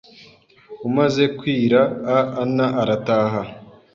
umaze 0.87 1.23
kwira 1.37 1.81
a 2.15 2.17
ana 2.41 2.65
arataha 2.81 3.41